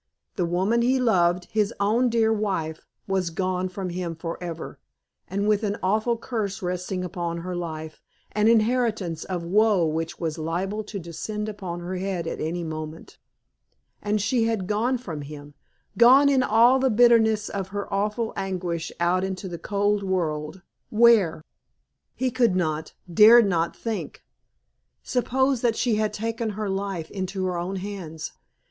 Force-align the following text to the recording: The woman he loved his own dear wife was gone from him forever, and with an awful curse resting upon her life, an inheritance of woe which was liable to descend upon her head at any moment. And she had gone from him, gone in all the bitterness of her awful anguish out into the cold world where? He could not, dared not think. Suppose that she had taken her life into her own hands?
The 0.35 0.47
woman 0.47 0.81
he 0.81 0.99
loved 0.99 1.45
his 1.51 1.71
own 1.79 2.09
dear 2.09 2.33
wife 2.33 2.87
was 3.07 3.29
gone 3.29 3.69
from 3.69 3.89
him 3.91 4.15
forever, 4.15 4.79
and 5.27 5.47
with 5.47 5.61
an 5.61 5.77
awful 5.83 6.17
curse 6.17 6.63
resting 6.63 7.03
upon 7.03 7.37
her 7.37 7.55
life, 7.55 8.01
an 8.31 8.47
inheritance 8.47 9.25
of 9.25 9.43
woe 9.43 9.85
which 9.85 10.19
was 10.19 10.39
liable 10.39 10.83
to 10.85 10.97
descend 10.97 11.47
upon 11.47 11.81
her 11.81 11.97
head 11.97 12.25
at 12.25 12.41
any 12.41 12.63
moment. 12.63 13.19
And 14.01 14.19
she 14.19 14.45
had 14.45 14.65
gone 14.65 14.97
from 14.97 15.21
him, 15.21 15.53
gone 15.95 16.29
in 16.29 16.41
all 16.41 16.79
the 16.79 16.89
bitterness 16.89 17.47
of 17.47 17.67
her 17.67 17.85
awful 17.93 18.33
anguish 18.35 18.91
out 18.99 19.23
into 19.23 19.47
the 19.47 19.59
cold 19.59 20.01
world 20.01 20.63
where? 20.89 21.43
He 22.15 22.31
could 22.31 22.55
not, 22.55 22.93
dared 23.13 23.45
not 23.45 23.75
think. 23.75 24.23
Suppose 25.03 25.61
that 25.61 25.75
she 25.75 25.97
had 25.97 26.11
taken 26.11 26.49
her 26.57 26.69
life 26.69 27.11
into 27.11 27.45
her 27.45 27.55
own 27.59 27.75
hands? 27.75 28.31